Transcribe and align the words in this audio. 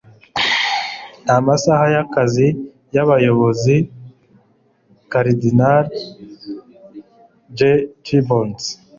nta 1.23 1.35
masaha 1.45 1.85
y'akazi 1.95 2.47
y'abayobozi.- 2.95 3.75
karidinali 5.11 5.97
j. 7.57 7.59
gibbons 8.05 8.61